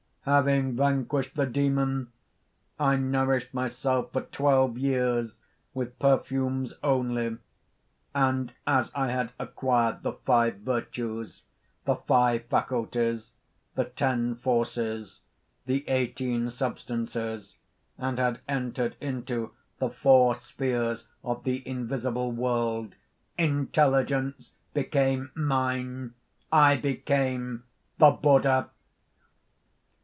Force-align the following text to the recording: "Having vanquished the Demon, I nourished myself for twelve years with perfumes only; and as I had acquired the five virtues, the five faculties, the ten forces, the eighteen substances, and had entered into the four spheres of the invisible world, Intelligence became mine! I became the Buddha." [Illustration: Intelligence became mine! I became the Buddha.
"Having 0.25 0.75
vanquished 0.75 1.33
the 1.33 1.47
Demon, 1.47 2.11
I 2.79 2.95
nourished 2.95 3.55
myself 3.55 4.11
for 4.13 4.21
twelve 4.21 4.77
years 4.77 5.39
with 5.73 5.97
perfumes 5.97 6.75
only; 6.83 7.37
and 8.13 8.53
as 8.67 8.91
I 8.93 9.09
had 9.11 9.31
acquired 9.39 10.03
the 10.03 10.13
five 10.13 10.57
virtues, 10.57 11.41
the 11.85 11.95
five 11.95 12.45
faculties, 12.45 13.31
the 13.73 13.85
ten 13.85 14.35
forces, 14.35 15.21
the 15.65 15.89
eighteen 15.89 16.51
substances, 16.51 17.57
and 17.97 18.19
had 18.19 18.41
entered 18.47 18.97
into 19.01 19.53
the 19.79 19.89
four 19.89 20.35
spheres 20.35 21.07
of 21.23 21.45
the 21.45 21.67
invisible 21.67 22.31
world, 22.31 22.93
Intelligence 23.39 24.53
became 24.75 25.31
mine! 25.33 26.13
I 26.51 26.77
became 26.77 27.63
the 27.97 28.11
Buddha." 28.11 28.11
[Illustration: 28.11 28.11
Intelligence 28.11 28.11
became 28.11 28.11
mine! 28.11 28.11
I 28.11 28.11
became 28.11 28.11
the 28.11 28.11
Buddha. 28.61 28.69